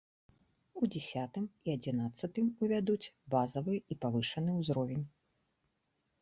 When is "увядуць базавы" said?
2.63-3.75